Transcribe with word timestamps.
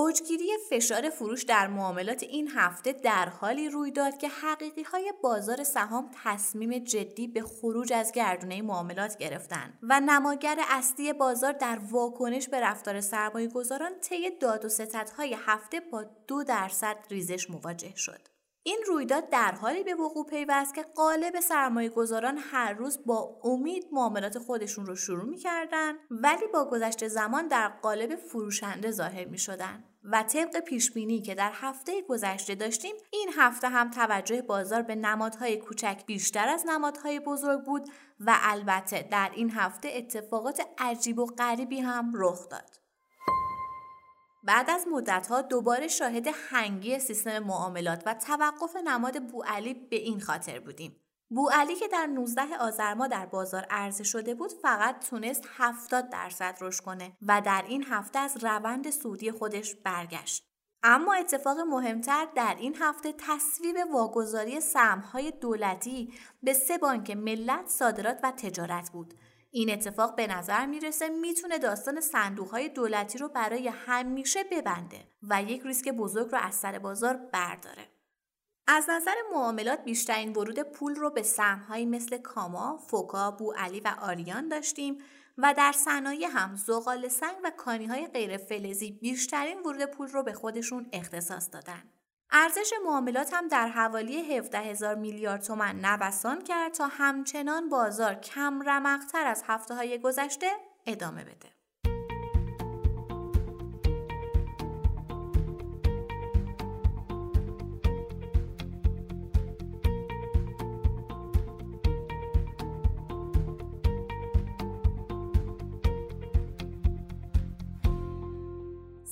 اوجگیری 0.00 0.50
فشار 0.70 1.10
فروش 1.10 1.42
در 1.42 1.66
معاملات 1.66 2.22
این 2.22 2.48
هفته 2.48 2.92
در 2.92 3.28
حالی 3.28 3.68
روی 3.68 3.90
داد 3.90 4.18
که 4.18 4.28
حقیقی 4.28 4.82
های 4.82 5.12
بازار 5.22 5.64
سهام 5.64 6.10
تصمیم 6.24 6.78
جدی 6.78 7.28
به 7.28 7.42
خروج 7.42 7.92
از 7.92 8.12
گردونه 8.12 8.62
معاملات 8.62 9.18
گرفتند 9.18 9.78
و 9.82 10.00
نماگر 10.00 10.58
اصلی 10.68 11.12
بازار 11.12 11.52
در 11.52 11.78
واکنش 11.90 12.48
به 12.48 12.60
رفتار 12.60 13.00
سرمایه 13.00 13.48
گذاران 13.48 13.92
طی 14.00 14.30
داد 14.40 14.64
و 14.64 14.68
ستدهای 14.68 15.36
هفته 15.38 15.80
با 15.80 16.04
دو 16.26 16.44
درصد 16.44 16.96
ریزش 17.10 17.50
مواجه 17.50 17.96
شد. 17.96 18.28
این 18.62 18.78
رویداد 18.86 19.30
در 19.30 19.52
حالی 19.52 19.82
به 19.82 19.94
وقوع 19.94 20.26
پیوست 20.26 20.74
که 20.74 20.82
قالب 20.82 21.40
سرمایه 21.40 21.88
گذاران 21.88 22.38
هر 22.38 22.72
روز 22.72 23.06
با 23.06 23.40
امید 23.44 23.86
معاملات 23.92 24.38
خودشون 24.38 24.86
رو 24.86 24.96
شروع 24.96 25.24
می‌کردن 25.24 25.92
ولی 26.10 26.46
با 26.52 26.64
گذشت 26.64 27.08
زمان 27.08 27.48
در 27.48 27.68
قالب 27.68 28.16
فروشنده 28.16 28.90
ظاهر 28.90 29.24
می 29.24 29.38
شدن. 29.38 29.84
و 30.04 30.22
طبق 30.22 30.60
پیش 30.60 30.90
بینی 30.90 31.20
که 31.22 31.34
در 31.34 31.50
هفته 31.54 32.02
گذشته 32.02 32.54
داشتیم 32.54 32.94
این 33.10 33.30
هفته 33.36 33.68
هم 33.68 33.90
توجه 33.90 34.42
بازار 34.42 34.82
به 34.82 34.94
نمادهای 34.94 35.56
کوچک 35.56 36.02
بیشتر 36.06 36.48
از 36.48 36.64
نمادهای 36.66 37.20
بزرگ 37.20 37.64
بود 37.64 37.88
و 38.20 38.38
البته 38.42 39.08
در 39.10 39.30
این 39.34 39.50
هفته 39.50 39.90
اتفاقات 39.94 40.62
عجیب 40.78 41.18
و 41.18 41.26
غریبی 41.26 41.80
هم 41.80 42.12
رخ 42.14 42.48
داد. 42.48 42.80
بعد 44.42 44.70
از 44.70 44.86
مدتها 44.88 45.42
دوباره 45.42 45.88
شاهد 45.88 46.28
هنگی 46.50 46.98
سیستم 46.98 47.38
معاملات 47.38 48.02
و 48.06 48.14
توقف 48.14 48.76
نماد 48.76 49.22
بوعلی 49.22 49.74
به 49.74 49.96
این 49.96 50.20
خاطر 50.20 50.60
بودیم. 50.60 50.96
بوعلی 51.32 51.74
که 51.74 51.88
در 51.88 52.06
19 52.06 52.56
آذر 52.60 52.94
در 52.94 53.26
بازار 53.26 53.66
عرضه 53.70 54.04
شده 54.04 54.34
بود 54.34 54.52
فقط 54.52 55.08
تونست 55.08 55.44
70 55.56 56.10
درصد 56.10 56.58
رشد 56.60 56.84
کنه 56.84 57.12
و 57.22 57.40
در 57.40 57.64
این 57.68 57.84
هفته 57.84 58.18
از 58.18 58.44
روند 58.44 58.90
سودی 58.90 59.30
خودش 59.30 59.74
برگشت. 59.74 60.46
اما 60.82 61.14
اتفاق 61.14 61.58
مهمتر 61.58 62.26
در 62.34 62.56
این 62.58 62.76
هفته 62.80 63.14
تصویب 63.18 63.76
واگذاری 63.92 64.60
سهم‌های 64.60 65.30
دولتی 65.30 66.12
به 66.42 66.52
سه 66.52 66.78
بانک 66.78 67.10
ملت، 67.10 67.66
صادرات 67.68 68.20
و 68.22 68.30
تجارت 68.30 68.90
بود 68.90 69.14
این 69.50 69.70
اتفاق 69.70 70.14
به 70.14 70.26
نظر 70.26 70.66
می‌رسه 70.66 71.08
می‌تونه 71.08 71.58
داستان 71.58 72.00
صندوق 72.00 72.50
های 72.50 72.68
دولتی 72.68 73.18
رو 73.18 73.28
برای 73.28 73.68
همیشه 73.68 74.44
ببنده 74.52 75.04
و 75.22 75.42
یک 75.42 75.62
ریسک 75.62 75.88
بزرگ 75.88 76.30
رو 76.30 76.38
از 76.38 76.54
سر 76.54 76.78
بازار 76.78 77.16
برداره. 77.16 77.99
از 78.72 78.90
نظر 78.90 79.14
معاملات 79.32 79.84
بیشترین 79.84 80.32
ورود 80.32 80.60
پول 80.60 80.94
رو 80.94 81.10
به 81.10 81.22
سهمهایی 81.22 81.86
مثل 81.86 82.18
کاما، 82.18 82.76
فوکا، 82.76 83.30
بوعلی 83.30 83.80
و 83.80 83.94
آریان 84.02 84.48
داشتیم 84.48 84.98
و 85.38 85.54
در 85.56 85.72
صنایع 85.72 86.28
هم 86.32 86.56
زغال 86.56 87.08
سنگ 87.08 87.36
و 87.44 87.50
کانی 87.56 87.86
های 87.86 88.06
غیر 88.06 88.36
فلزی 88.36 88.90
بیشترین 88.92 89.60
ورود 89.60 89.84
پول 89.84 90.08
رو 90.08 90.22
به 90.22 90.32
خودشون 90.32 90.86
اختصاص 90.92 91.48
دادن. 91.52 91.82
ارزش 92.30 92.72
معاملات 92.84 93.34
هم 93.34 93.48
در 93.48 93.68
حوالی 93.68 94.36
17 94.36 94.58
هزار 94.58 94.94
میلیارد 94.94 95.42
تومن 95.42 95.84
نوسان 95.84 96.42
کرد 96.44 96.72
تا 96.72 96.86
همچنان 96.86 97.68
بازار 97.68 98.14
کم 98.14 98.62
رمقتر 98.62 99.26
از 99.26 99.42
هفته 99.46 99.74
های 99.74 99.98
گذشته 99.98 100.50
ادامه 100.86 101.24
بده. 101.24 101.59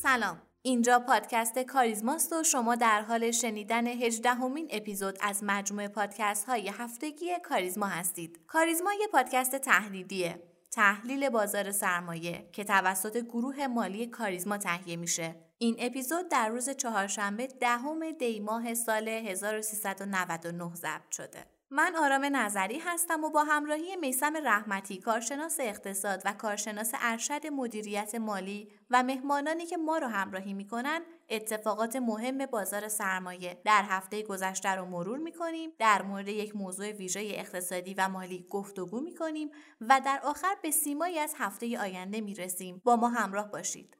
سلام 0.08 0.42
اینجا 0.62 0.98
پادکست 0.98 1.58
کاریزماست 1.58 2.32
و 2.32 2.42
شما 2.42 2.74
در 2.74 3.02
حال 3.02 3.30
شنیدن 3.30 3.86
هجدهمین 3.86 4.68
اپیزود 4.70 5.18
از 5.20 5.44
مجموعه 5.44 5.88
پادکست 5.88 6.44
های 6.44 6.68
هفتگی 6.68 7.26
کاریزما 7.44 7.86
هستید. 7.86 8.40
کاریزما 8.46 8.92
یه 8.92 9.06
پادکست 9.12 9.56
تحلیلیه. 9.56 10.42
تحلیل 10.70 11.28
بازار 11.28 11.70
سرمایه 11.72 12.48
که 12.52 12.64
توسط 12.64 13.16
گروه 13.16 13.66
مالی 13.66 14.06
کاریزما 14.06 14.58
تهیه 14.58 14.96
میشه. 14.96 15.34
این 15.58 15.76
اپیزود 15.78 16.28
در 16.28 16.48
روز 16.48 16.70
چهارشنبه 16.70 17.46
دهم 17.46 18.10
دی 18.10 18.40
ماه 18.40 18.74
سال 18.74 19.08
1399 19.08 20.74
ضبط 20.74 21.10
شده. 21.10 21.57
من 21.70 21.96
آرام 21.96 22.36
نظری 22.36 22.78
هستم 22.78 23.24
و 23.24 23.30
با 23.30 23.44
همراهی 23.44 23.96
میسم 23.96 24.36
رحمتی 24.36 24.98
کارشناس 24.98 25.56
اقتصاد 25.60 26.22
و 26.24 26.32
کارشناس 26.32 26.92
ارشد 27.00 27.46
مدیریت 27.46 28.14
مالی 28.14 28.72
و 28.90 29.02
مهمانانی 29.02 29.66
که 29.66 29.76
ما 29.76 29.98
رو 29.98 30.06
همراهی 30.06 30.54
می‌کنن 30.54 31.00
اتفاقات 31.28 31.96
مهم 31.96 32.46
بازار 32.46 32.88
سرمایه 32.88 33.60
در 33.64 33.82
هفته 33.82 34.22
گذشته 34.22 34.68
رو 34.68 34.84
مرور 34.84 35.18
می‌کنیم. 35.18 35.72
در 35.78 36.02
مورد 36.02 36.28
یک 36.28 36.56
موضوع 36.56 36.90
ویژه 36.90 37.20
اقتصادی 37.20 37.94
و 37.94 38.08
مالی 38.08 38.46
گفتگو 38.50 39.00
می‌کنیم 39.00 39.50
و 39.80 40.00
در 40.04 40.20
آخر 40.24 40.54
به 40.62 40.70
سیمایی 40.70 41.18
از 41.18 41.34
هفته 41.38 41.80
آینده 41.80 42.20
می‌رسیم. 42.20 42.82
با 42.84 42.96
ما 42.96 43.08
همراه 43.08 43.50
باشید. 43.50 43.97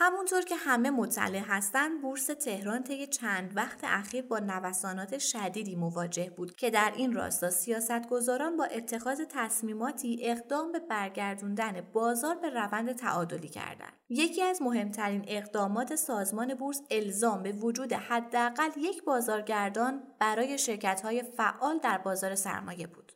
همونطور 0.00 0.42
که 0.42 0.56
همه 0.56 0.90
مطلع 0.90 1.38
هستند 1.38 2.02
بورس 2.02 2.26
تهران 2.26 2.82
طی 2.82 3.06
چند 3.06 3.52
وقت 3.56 3.78
اخیر 3.82 4.22
با 4.22 4.38
نوسانات 4.38 5.18
شدیدی 5.18 5.76
مواجه 5.76 6.30
بود 6.30 6.56
که 6.56 6.70
در 6.70 6.92
این 6.96 7.12
راستا 7.12 7.50
سیاستگزاران 7.50 8.56
با 8.56 8.64
اتخاذ 8.64 9.20
تصمیماتی 9.28 10.18
اقدام 10.22 10.72
به 10.72 10.78
برگردوندن 10.78 11.80
بازار 11.92 12.34
به 12.34 12.50
روند 12.50 12.92
تعادلی 12.92 13.48
کردند. 13.48 13.92
یکی 14.08 14.42
از 14.42 14.62
مهمترین 14.62 15.24
اقدامات 15.28 15.96
سازمان 15.96 16.54
بورس 16.54 16.82
الزام 16.90 17.42
به 17.42 17.52
وجود 17.52 17.92
حداقل 17.92 18.70
یک 18.76 19.04
بازارگردان 19.04 20.02
برای 20.18 20.58
شرکت‌های 20.58 21.22
فعال 21.22 21.78
در 21.78 21.98
بازار 21.98 22.34
سرمایه 22.34 22.86
بود. 22.86 23.07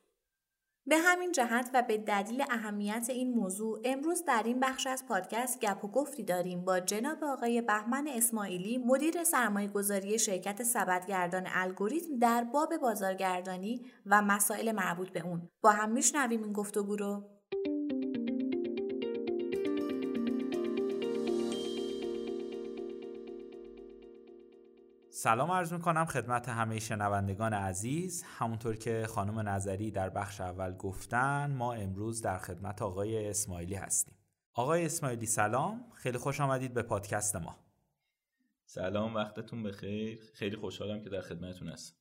به 0.87 0.99
همین 0.99 1.33
جهت 1.33 1.71
و 1.75 1.83
به 1.83 1.99
دلیل 1.99 2.45
اهمیت 2.51 3.07
این 3.09 3.35
موضوع 3.35 3.81
امروز 3.85 4.25
در 4.25 4.43
این 4.45 4.61
بخش 4.61 4.87
از 4.87 5.07
پادکست 5.07 5.61
گپ 5.61 5.85
و 5.85 5.89
گفتی 5.89 6.23
داریم 6.23 6.65
با 6.65 6.81
جناب 6.81 7.25
آقای 7.25 7.63
بهمن 7.63 8.09
اسماعیلی 8.09 8.79
مدیر 8.79 9.25
سرمایه 9.25 9.69
گذاری 9.69 10.19
شرکت 10.19 10.63
سبدگردان 10.63 11.47
الگوریتم 11.53 12.19
در 12.19 12.45
باب 12.45 12.77
بازارگردانی 12.77 13.87
و 14.07 14.23
مسائل 14.23 14.73
مربوط 14.73 15.11
به 15.11 15.21
اون. 15.27 15.49
با 15.61 15.71
هم 15.71 15.91
میشنویم 15.93 16.43
این 16.43 16.53
گفتگو 16.53 16.97
رو. 16.97 17.32
سلام 25.23 25.51
عرض 25.51 25.73
می‌کنم 25.73 26.05
خدمت 26.05 26.49
همه 26.49 26.79
شنوندگان 26.79 27.53
عزیز. 27.53 28.25
همونطور 28.27 28.77
که 28.77 29.07
خانم 29.09 29.49
نظری 29.49 29.91
در 29.91 30.11
بخش 30.11 30.41
اول 30.41 30.77
گفتن 30.77 31.55
ما 31.55 31.73
امروز 31.73 32.23
در 32.23 32.39
خدمت 32.39 32.83
آقای 32.83 33.29
اسماعیلی 33.29 33.75
هستیم. 33.75 34.15
آقای 34.55 34.85
اسماعیلی 34.85 35.27
سلام. 35.27 35.85
خیلی 35.95 36.19
خوش 36.19 36.41
آمدید 36.41 36.75
به 36.75 36.83
پادکست 36.83 37.37
ما. 37.37 37.57
سلام 38.67 39.15
وقتتون 39.15 39.63
بخیر. 39.63 40.31
خیلی 40.35 40.57
خوشحالم 40.57 41.03
که 41.03 41.11
در 41.11 41.21
خدمتتون 41.21 41.69
هستم. 41.69 41.97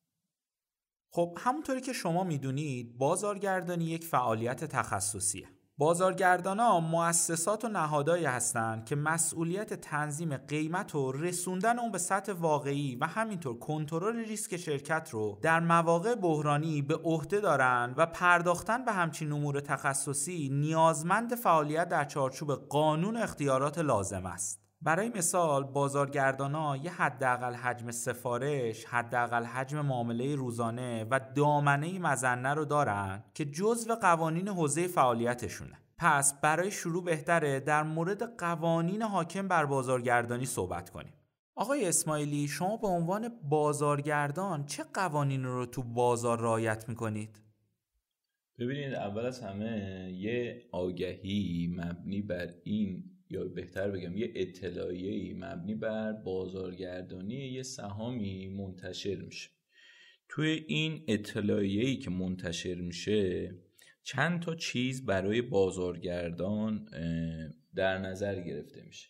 خب 1.10 1.38
همونطوری 1.42 1.82
که 1.82 1.94
شما 1.94 2.24
می‌دونید 2.24 2.98
بازارگردانی 2.98 3.86
یک 3.86 4.06
فعالیت 4.06 4.66
تخصصیه. 4.66 5.48
بازارگردان 5.78 6.60
ها 6.60 6.80
مؤسسات 6.80 7.66
و 7.66 7.68
نهادهایی 7.68 8.26
هستند 8.26 8.86
که 8.86 8.96
مسئولیت 8.96 9.74
تنظیم 9.74 10.38
قیمت 10.38 10.96
و 10.96 11.12
رسوندن 11.12 11.80
اون 11.80 11.92
به 11.92 11.98
سطح 11.98 12.34
واقعی 12.34 12.96
و 12.96 13.06
همینطور 13.06 13.60
کنترل 13.60 14.16
ریسک 14.16 14.58
شرکت 14.58 15.10
رو 15.12 15.40
در 15.42 15.60
مواقع 15.60 16.16
بحرانی 16.16 16.82
به 16.82 16.96
عهده 16.96 17.40
دارن 17.40 17.94
و 17.98 18.06
پرداختن 18.06 18.86
به 18.86 18.92
همچین 18.92 19.32
امور 19.32 19.60
تخصصی 19.60 20.50
نیازمند 20.50 21.36
فعالیت 21.36 21.90
در 21.90 22.06
چارچوب 22.06 22.52
قانون 22.52 23.18
اختیارات 23.18 23.78
لازم 23.78 24.26
است. 24.26 24.71
برای 24.84 25.10
مثال 25.10 25.64
بازارگردانا 25.64 26.78
یه 26.78 26.92
حداقل 26.92 27.54
حجم 27.54 27.92
سفارش، 27.92 28.86
حداقل 28.86 29.44
حجم 29.44 29.82
معامله 29.82 30.36
روزانه 30.36 31.08
و 31.12 31.20
دامنه 31.36 32.00
مزنه 32.00 32.54
رو 32.54 32.66
دارن 32.66 33.24
که 33.34 33.46
جزو 33.46 33.96
قوانین 33.96 34.48
حوزه 34.48 34.88
فعالیتشونه. 34.88 35.78
پس 35.98 36.42
برای 36.42 36.72
شروع 36.72 37.04
بهتره 37.04 37.60
در 37.60 37.84
مورد 37.84 38.38
قوانین 38.38 39.02
حاکم 39.02 39.48
بر 39.48 39.66
بازارگردانی 39.66 40.46
صحبت 40.46 40.90
کنیم. 40.90 41.14
آقای 41.56 41.88
اسماعیلی 41.88 42.48
شما 42.48 42.78
به 42.78 42.88
عنوان 42.88 43.30
بازارگردان 43.50 44.66
چه 44.66 44.84
قوانین 44.94 45.44
رو 45.44 45.66
تو 45.66 45.84
بازار 45.84 46.40
رعایت 46.40 46.90
می‌کنید؟ 46.90 47.42
ببینید 48.60 48.94
اول 48.94 49.26
از 49.26 49.40
همه 49.44 50.12
یه 50.14 50.62
آگهی 50.72 51.76
مبنی 51.78 52.22
بر 52.22 52.48
این 52.64 53.04
یا 53.32 53.44
بهتر 53.44 53.92
بگم 53.92 54.18
یه 54.18 54.32
اطلاعیه 54.36 55.36
مبنی 55.36 55.76
بر 55.76 56.14
بازارگردانی 56.14 57.36
یه 57.36 57.64
سهامی 57.64 58.48
منتشر 58.48 59.16
میشه. 59.16 59.50
توی 60.30 60.66
این 60.68 61.04
اطلاعیه 61.08 61.96
که 61.96 62.10
منتشر 62.10 62.76
میشه 62.76 63.56
چند 64.04 64.42
تا 64.42 64.56
چیز 64.56 65.06
برای 65.06 65.42
بازارگردان 65.42 66.88
در 67.76 67.98
نظر 67.98 68.42
گرفته 68.42 68.84
میشه. 68.88 69.10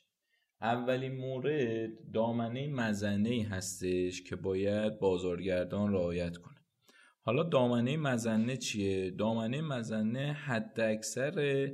اولین 0.62 1.16
مورد 1.16 2.12
دامنه 2.14 2.68
مزنه 2.68 3.48
هستش 3.50 4.22
که 4.22 4.36
باید 4.36 5.00
بازارگردان 5.00 5.94
رعایت 5.94 6.38
کنه. 6.38 6.58
حالا 7.22 7.44
دامنه 7.44 7.98
مزنه 7.98 8.58
چیه؟ 8.58 9.12
دامنه 9.12 9.62
مزنه 9.62 10.34
حد 10.34 10.80
اکثر 10.80 11.68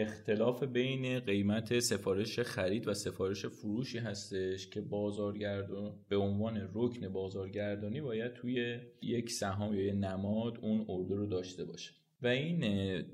اختلاف 0.00 0.62
بین 0.62 1.20
قیمت 1.20 1.78
سفارش 1.78 2.40
خرید 2.40 2.88
و 2.88 2.94
سفارش 2.94 3.46
فروشی 3.46 3.98
هستش 3.98 4.70
که 4.70 4.80
بازارگردان 4.80 6.04
به 6.08 6.16
عنوان 6.16 6.68
رکن 6.74 7.08
بازارگردانی 7.08 8.00
باید 8.00 8.32
توی 8.32 8.78
یک 9.02 9.30
سهام 9.30 9.74
یا 9.74 9.94
نماد 9.94 10.58
اون 10.62 10.86
ارده 10.88 11.14
رو 11.14 11.26
داشته 11.26 11.64
باشه. 11.64 11.94
و 12.22 12.26
این 12.26 12.60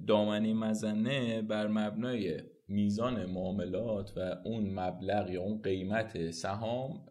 دامنه 0.06 0.54
مزنه 0.54 1.42
بر 1.42 1.66
مبنای 1.66 2.40
میزان 2.68 3.26
معاملات 3.26 4.12
و 4.16 4.36
اون 4.44 4.70
مبلغ 4.74 5.30
یا 5.30 5.42
اون 5.42 5.62
قیمت 5.62 6.30
سهام 6.30 7.06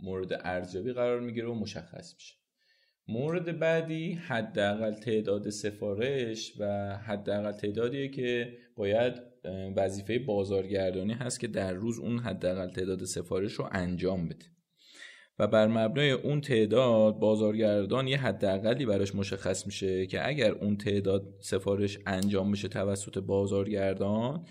مورد 0.00 0.40
ارزیابی 0.44 0.92
قرار 0.92 1.20
می‌گیره 1.20 1.48
و 1.48 1.54
مشخص 1.54 2.14
میشه. 2.14 2.39
مورد 3.10 3.58
بعدی 3.58 4.12
حداقل 4.12 4.94
تعداد 4.94 5.50
سفارش 5.50 6.52
و 6.58 6.96
حداقل 6.96 7.52
تعدادیه 7.52 8.08
که 8.08 8.58
باید 8.76 9.14
وظیفه 9.76 10.18
بازارگردانی 10.18 11.12
هست 11.12 11.40
که 11.40 11.46
در 11.46 11.72
روز 11.72 11.98
اون 11.98 12.18
حداقل 12.18 12.70
تعداد 12.70 13.04
سفارش 13.04 13.52
رو 13.52 13.68
انجام 13.72 14.28
بده. 14.28 14.46
و 15.38 15.46
بر 15.46 15.66
مبنای 15.66 16.10
اون 16.10 16.40
تعداد 16.40 17.18
بازارگردان 17.18 18.08
یه 18.08 18.18
حداقلی 18.18 18.86
براش 18.86 19.14
مشخص 19.14 19.66
میشه 19.66 20.06
که 20.06 20.28
اگر 20.28 20.52
اون 20.52 20.76
تعداد 20.76 21.34
سفارش 21.40 21.98
انجام 22.06 22.52
بشه 22.52 22.68
توسط 22.68 23.18
بازارگردان 23.18 24.44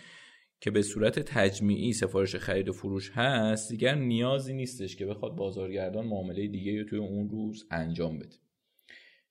که 0.61 0.71
به 0.71 0.81
صورت 0.81 1.19
تجمیعی 1.19 1.93
سفارش 1.93 2.35
خرید 2.35 2.69
و 2.69 2.73
فروش 2.73 3.11
هست 3.11 3.69
دیگر 3.71 3.95
نیازی 3.95 4.53
نیستش 4.53 4.95
که 4.95 5.05
بخواد 5.05 5.35
بازارگردان 5.35 6.05
معامله 6.05 6.47
دیگه 6.47 6.79
رو 6.79 6.89
توی 6.89 6.99
اون 6.99 7.29
روز 7.29 7.67
انجام 7.71 8.19
بده. 8.19 8.35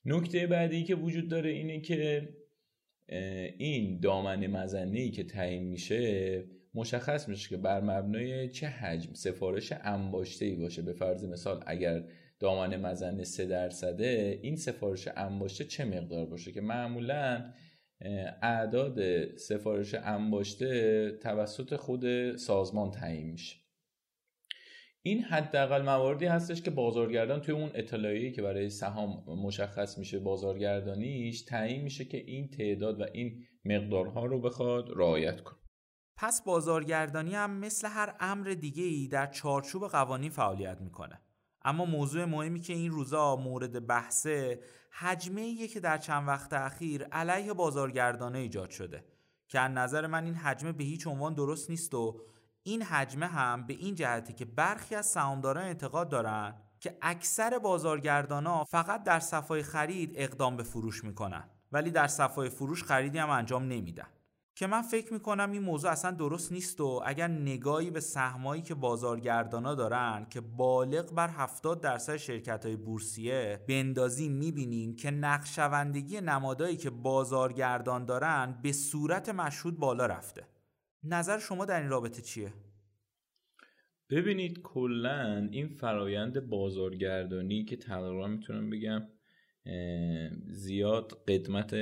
نکته 0.09 0.47
بعدی 0.47 0.85
که 0.85 0.95
وجود 0.95 1.29
داره 1.29 1.51
اینه 1.51 1.81
که 1.81 2.29
این 3.59 4.01
دامنه 4.01 4.49
مزنه 4.49 5.11
که 5.11 5.25
تعیین 5.25 5.63
میشه 5.63 6.45
مشخص 6.75 7.29
میشه 7.29 7.49
که 7.49 7.57
بر 7.57 7.81
مبنای 7.81 8.49
چه 8.49 8.67
حجم 8.67 9.15
سفارش 9.15 9.73
انباشته 9.73 10.45
ای 10.45 10.55
باشه. 10.55 10.83
به 10.83 10.93
فرض 10.93 11.25
مثال 11.25 11.65
اگر 11.67 12.05
دامنه 12.41 12.77
مزنه 12.77 13.25
3 13.25 13.47
درصده 13.47 14.39
این 14.43 14.57
سفارش 14.57 15.09
انباشته 15.17 15.65
چه 15.65 15.85
مقدار 15.85 16.27
باشه؟ 16.27 16.53
که 16.53 16.61
معمولا 16.61 17.53
اعداد 18.43 18.99
سفارش 19.37 19.95
انباشته 19.95 21.11
توسط 21.23 21.77
خود 21.77 22.37
سازمان 22.37 22.91
تعیین 22.91 23.31
میشه. 23.31 23.57
این 25.09 25.23
حداقل 25.23 25.83
مواردی 25.83 26.27
هستش 26.27 26.63
که 26.63 26.71
بازارگردان 26.71 27.41
توی 27.41 27.55
اون 27.55 27.71
اطلاعیه‌ای 27.75 28.33
که 28.33 28.43
برای 28.43 28.71
سهام 28.71 29.25
مشخص 29.27 29.99
میشه 29.99 30.19
بازارگردانیش 30.19 31.43
تعیین 31.43 31.83
میشه 31.83 32.05
که 32.05 32.19
این 32.19 32.49
تعداد 32.49 33.01
و 33.01 33.05
این 33.13 33.45
مقدارها 33.65 34.27
رو 34.27 34.41
بخواد 34.41 34.91
رعایت 34.97 35.41
کنه. 35.41 35.59
پس 36.17 36.43
بازارگردانی 36.45 37.35
هم 37.35 37.51
مثل 37.51 37.89
هر 37.89 38.15
امر 38.21 38.49
دیگه 38.49 38.83
ای 38.83 39.09
در 39.09 39.27
چارچوب 39.27 39.89
قوانین 39.89 40.31
فعالیت 40.31 40.81
می‌کنه. 40.81 41.21
اما 41.63 41.85
موضوع 41.85 42.25
مهمی 42.25 42.61
که 42.61 42.73
این 42.73 42.91
روزا 42.91 43.37
مورد 43.37 43.87
بحثه 43.87 44.61
حجمه 44.91 45.41
ایه 45.41 45.69
که 45.69 45.81
در 45.81 45.99
چند 45.99 46.29
وقت 46.29 46.53
اخیر 46.53 47.05
علیه 47.05 47.53
بازارگردانه 47.53 48.39
ایجاد 48.39 48.71
شده. 48.71 49.05
که 49.49 49.61
از 49.61 49.71
نظر 49.71 50.07
من 50.07 50.25
این 50.25 50.35
حجمه 50.35 50.73
به 50.73 50.85
هیچ 50.85 51.07
عنوان 51.07 51.35
درست 51.35 51.71
نیست 51.71 51.95
و 51.95 52.21
این 52.63 52.83
حجمه 52.83 53.27
هم 53.27 53.67
به 53.67 53.75
این 53.75 53.95
جهته 53.95 54.33
که 54.33 54.45
برخی 54.45 54.95
از 54.95 55.07
سهامداران 55.07 55.65
اعتقاد 55.65 56.09
دارن 56.09 56.55
که 56.81 56.99
اکثر 57.03 57.61
ها 58.31 58.65
فقط 58.65 59.03
در 59.03 59.21
صفای 59.21 59.63
خرید 59.63 60.13
اقدام 60.15 60.57
به 60.57 60.63
فروش 60.63 61.05
می‌کنن 61.05 61.45
ولی 61.73 61.91
در 61.91 62.07
صفای 62.07 62.49
فروش 62.49 62.85
خریدی 62.85 63.19
هم 63.19 63.31
انجام 63.31 63.63
نمیدن. 63.63 64.07
که 64.55 64.67
من 64.67 64.83
فکر 64.83 65.13
می‌کنم 65.13 65.51
این 65.53 65.63
موضوع 65.63 65.91
اصلا 65.91 66.11
درست 66.11 66.53
نیست 66.53 66.81
و 66.81 67.03
اگر 67.07 67.29
نگاهی 67.29 67.91
به 67.91 68.01
سهمایی 68.01 68.63
که 68.63 68.75
بازارگردانا 68.75 69.75
دارن 69.75 70.27
که 70.31 70.41
بالغ 70.41 71.15
بر 71.15 71.29
70 71.29 71.81
درصد 71.81 72.17
شرکت 72.17 72.67
های 72.67 72.77
بورسیه 72.77 73.65
بندازیم 73.69 74.33
می‌بینیم 74.33 74.97
که 74.97 75.11
نقشوندگی 75.11 76.21
نمادایی 76.21 76.77
که 76.77 76.91
بازارگردان 76.91 78.05
دارن 78.05 78.59
به 78.63 78.73
صورت 78.73 79.29
مشهود 79.29 79.79
بالا 79.79 80.07
رفته. 80.07 80.47
نظر 81.03 81.39
شما 81.39 81.65
در 81.65 81.81
این 81.81 81.91
رابطه 81.91 82.23
چیه؟ 82.23 82.53
ببینید 84.11 84.61
کلا 84.63 85.49
این 85.53 85.69
فرایند 85.69 86.41
بازارگردانی 86.41 87.65
که 87.65 87.77
تقریبا 87.77 88.27
می‌تونم 88.27 88.71
بگم 88.71 89.09
زیاد 90.47 91.25
قدمت 91.29 91.75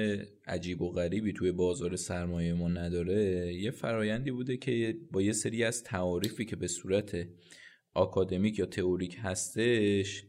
عجیب 0.47 0.83
و 0.83 0.93
غریبی 0.93 1.33
توی 1.33 1.53
بازار 1.53 1.97
سرمایه 1.97 2.55
ما 2.55 2.69
نداره 2.69 3.55
یه 3.55 3.71
فرایندی 3.71 4.31
بوده 4.31 4.57
که 4.57 4.99
با 5.13 5.23
یه 5.23 5.33
سری 5.33 5.65
از 5.65 5.83
تعاریفی 5.83 6.45
که 6.45 6.57
به 6.57 6.67
صورت 6.67 7.29
آکادمیک 7.95 8.59
یا 8.59 8.67
تئوریک 8.67 9.17
هستش 9.21 10.25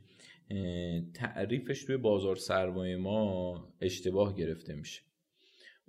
تعریفش 1.13 1.83
توی 1.83 1.97
بازار 1.97 2.35
سرمایه 2.35 2.97
ما 2.97 3.73
اشتباه 3.81 4.35
گرفته 4.35 4.75
میشه 4.75 5.06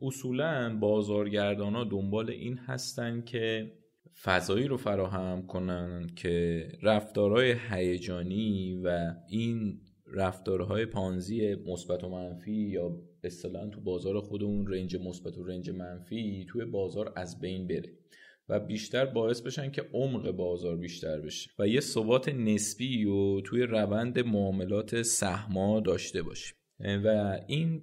اصولا 0.03 0.77
بازارگردان 0.81 1.75
ها 1.75 1.85
دنبال 1.85 2.31
این 2.31 2.57
هستن 2.57 3.23
که 3.23 3.73
فضایی 4.23 4.67
رو 4.69 4.77
فراهم 4.77 5.47
کنن 5.47 6.07
که 6.17 6.69
رفتارهای 6.83 7.55
هیجانی 7.71 8.81
و 8.85 9.15
این 9.29 9.81
رفتارهای 10.07 10.87
پانزی 10.87 11.55
مثبت 11.55 12.05
و 12.05 12.09
منفی 12.09 12.53
یا 12.53 12.97
اصطلاحا 13.25 13.67
تو 13.67 13.81
بازار 13.81 14.21
خودمون 14.21 14.67
رنج 14.67 14.97
مثبت 14.97 15.39
و 15.39 15.45
رنج 15.45 15.71
منفی 15.71 16.47
توی 16.49 16.65
بازار 16.65 17.13
از 17.17 17.41
بین 17.41 17.67
بره 17.67 17.93
و 18.49 18.61
بیشتر 18.61 19.07
باعث 19.07 19.41
بشن 19.41 19.71
که 19.71 19.83
عمق 19.93 20.31
بازار 20.31 20.77
بیشتر 20.77 21.21
بشه 21.21 21.51
و 21.59 21.69
یه 21.69 21.81
ثبات 21.81 22.29
نسبی 22.29 23.05
و 23.05 23.41
توی 23.41 23.63
روند 23.63 24.19
معاملات 24.19 25.03
سهما 25.03 25.81
داشته 25.81 26.23
باشیم. 26.23 26.57
و 27.05 27.39
این 27.47 27.83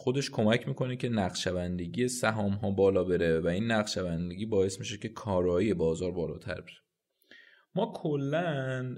خودش 0.00 0.30
کمک 0.30 0.68
می‌کنه 0.68 0.96
که 0.96 1.08
نقشبندگی 1.08 2.08
سهام 2.08 2.52
ها 2.52 2.70
بالا 2.70 3.04
بره 3.04 3.40
و 3.40 3.46
این 3.46 3.70
نقشبندگی 3.70 4.46
باعث 4.46 4.78
میشه 4.78 4.98
که 4.98 5.08
کارایی 5.08 5.74
بازار 5.74 6.12
بالاتر 6.12 6.60
بره 6.60 6.76
ما 7.74 7.92
کلا 7.96 8.96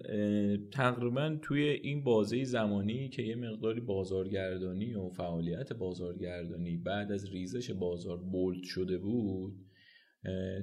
تقریبا 0.73 1.39
توی 1.43 1.63
این 1.63 2.05
بازه 2.05 2.45
زمانی 2.45 3.09
که 3.09 3.23
یه 3.23 3.37
مقداری 3.37 3.81
بازارگردانی 3.81 4.95
و 4.95 5.09
فعالیت 5.09 5.73
بازارگردانی 5.73 6.77
بعد 6.77 7.13
از 7.13 7.33
ریزش 7.33 7.71
بازار 7.71 8.17
بولد 8.17 8.63
شده 8.63 8.99
بود 8.99 9.55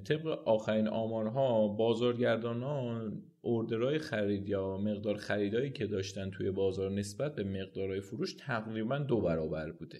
طبق 0.07 0.27
آخرین 0.27 0.87
آمارها 0.87 1.67
بازارگردان 1.67 2.61
ها 2.63 3.11
اردرهای 3.43 3.99
خرید 3.99 4.49
یا 4.49 4.77
مقدار 4.77 5.17
خریدایی 5.17 5.69
که 5.71 5.87
داشتن 5.87 6.29
توی 6.29 6.51
بازار 6.51 6.91
نسبت 6.91 7.35
به 7.35 7.43
مقدارهای 7.43 8.01
فروش 8.01 8.33
تقریبا 8.33 8.97
دو 8.97 9.21
برابر 9.21 9.71
بوده. 9.71 9.97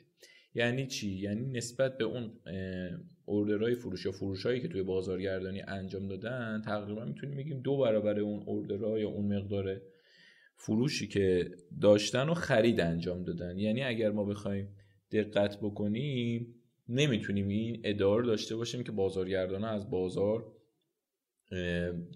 یعنی 0.54 0.88
چی؟ 0.88 1.10
یعنی 1.10 1.46
نسبت 1.46 1.98
به 1.98 2.04
اون 2.04 2.32
اوردرهای 3.26 3.76
فروش 3.76 4.06
یا 4.06 4.12
فروشهایی 4.12 4.62
که 4.62 4.68
توی 4.68 4.84
بازارگردانی 4.84 5.62
انجام 5.68 6.08
دادن 6.08 6.62
تقریبا 6.66 7.06
می‌تونیم 7.06 7.38
بگیم 7.38 7.60
دو 7.60 7.78
برابر 7.78 8.20
اون 8.20 8.44
اوردرها 8.46 9.00
یا 9.00 9.10
اون 9.10 9.38
مقدار 9.38 9.82
فروشی 10.56 11.08
که 11.08 11.52
داشتن 11.82 12.30
و 12.30 12.34
خرید 12.34 12.80
انجام 12.80 13.24
دادن. 13.24 13.58
یعنی 13.58 13.84
اگر 13.84 14.12
ما 14.12 14.24
بخوایم 14.24 14.76
دقت 15.12 15.58
بکنیم 15.62 16.56
نمی‌تونیم 16.90 17.48
این 17.48 17.82
ادعا 17.84 18.22
داشته 18.22 18.56
باشیم 18.56 18.84
که 18.84 18.92
بازارگردان 18.92 19.64
از 19.64 19.90
بازار 19.90 20.52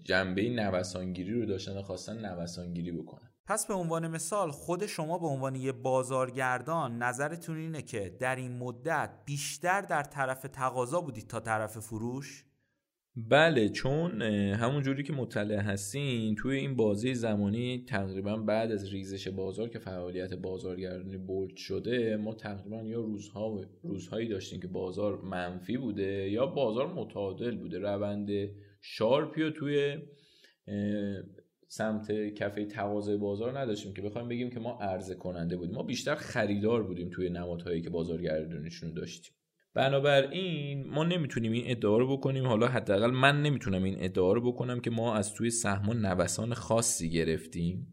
جنبه 0.04 0.50
نوسانگیری 0.50 1.32
رو 1.32 1.46
داشتن 1.46 1.82
خواستن 1.82 2.26
نوسانگیری 2.26 2.92
بکنن 2.92 3.30
پس 3.46 3.66
به 3.66 3.74
عنوان 3.74 4.08
مثال 4.08 4.50
خود 4.50 4.86
شما 4.86 5.18
به 5.18 5.26
عنوان 5.26 5.54
یه 5.54 5.72
بازارگردان 5.72 6.98
نظرتون 6.98 7.58
اینه 7.58 7.82
که 7.82 8.16
در 8.20 8.36
این 8.36 8.58
مدت 8.58 9.10
بیشتر 9.24 9.80
در 9.80 10.02
طرف 10.02 10.46
تقاضا 10.52 11.00
بودید 11.00 11.28
تا 11.28 11.40
طرف 11.40 11.78
فروش؟ 11.78 12.44
بله 13.16 13.68
چون 13.68 14.22
همون 14.52 14.82
جوری 14.82 15.02
که 15.02 15.12
مطلع 15.12 15.56
هستین 15.56 16.34
توی 16.34 16.56
این 16.56 16.76
بازی 16.76 17.14
زمانی 17.14 17.84
تقریبا 17.88 18.36
بعد 18.36 18.72
از 18.72 18.92
ریزش 18.92 19.28
بازار 19.28 19.68
که 19.68 19.78
فعالیت 19.78 20.34
بازارگردانی 20.34 21.16
بولد 21.16 21.56
شده 21.56 22.16
ما 22.16 22.34
تقریبا 22.34 22.82
یا 22.82 23.00
روزها 23.00 23.60
روزهایی 23.82 24.28
داشتیم 24.28 24.60
که 24.60 24.68
بازار 24.68 25.20
منفی 25.20 25.76
بوده 25.76 26.30
یا 26.30 26.46
بازار 26.46 26.94
متعادل 26.94 27.56
بوده. 27.56 27.78
روند 27.78 28.30
شارپی 28.80 29.50
توی 29.50 29.98
سمت 31.68 32.12
کفه 32.12 32.64
تقاضای 32.64 33.16
بازار 33.16 33.58
نداشتیم 33.58 33.94
که 33.94 34.02
بخوایم 34.02 34.28
بگیم 34.28 34.50
که 34.50 34.60
ما 34.60 34.78
عرضه 34.80 35.14
کننده 35.14 35.56
بودیم. 35.56 35.74
ما 35.74 35.82
بیشتر 35.82 36.14
خریدار 36.14 36.82
بودیم 36.82 37.10
توی 37.10 37.30
نمادهایی 37.30 37.82
که 37.82 37.90
بازارگردانیشون 37.90 38.94
داشتیم. 38.94 39.34
بنابراین 39.74 40.86
ما 40.86 41.04
نمی‌تونیم 41.04 41.52
این 41.52 41.64
ادعا 41.66 41.98
رو 41.98 42.16
بکنیم. 42.16 42.46
حالا 42.46 42.68
حداقل 42.68 43.10
من 43.10 43.42
نمی‌تونم 43.42 43.82
این 43.82 43.96
ادعا 43.98 44.32
رو 44.32 44.52
بکنم 44.52 44.80
که 44.80 44.90
ما 44.90 45.14
از 45.14 45.34
توی 45.34 45.50
سهم 45.50 46.06
نوسان 46.06 46.54
خاصی 46.54 47.10
گرفتیم. 47.10 47.86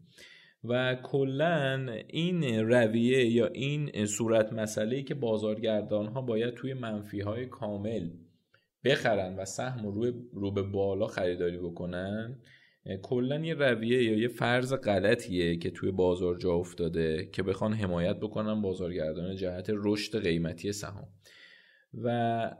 و 0.64 0.96
کلا 1.02 1.86
این 2.08 2.44
رویه 2.44 3.26
یا 3.26 3.46
این 3.46 4.06
صورت 4.06 4.52
مسئله 4.52 5.02
که 5.02 5.14
بازارگردان 5.14 6.06
ها 6.06 6.22
باید 6.22 6.54
توی 6.54 6.74
منفی 6.74 7.20
های 7.20 7.46
کامل 7.46 8.10
بخرن 8.84 9.36
و 9.36 9.44
سهم 9.44 9.86
رو, 9.86 10.12
رو 10.32 10.50
به 10.50 10.62
بالا 10.62 11.06
خریداری 11.06 11.58
بکنن 11.58 12.38
کلا 13.02 13.38
یه 13.38 13.54
رویه 13.54 14.02
یا 14.02 14.18
یه 14.18 14.28
فرض 14.28 14.74
غلطیه 14.74 15.56
که 15.56 15.70
توی 15.70 15.90
بازار 15.90 16.38
جا 16.38 16.52
افتاده 16.52 17.28
که 17.32 17.42
بخوان 17.42 17.72
حمایت 17.72 18.16
بکنن 18.16 18.62
بازارگردان 18.62 19.36
جهت 19.36 19.66
رشد 19.68 20.22
قیمتی 20.22 20.72
سهام. 20.72 21.08
و 21.94 22.50